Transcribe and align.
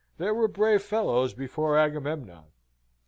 There 0.17 0.33
were 0.33 0.47
brave 0.47 0.81
fellows 0.81 1.35
before 1.35 1.77
Agamemnon." 1.77 2.45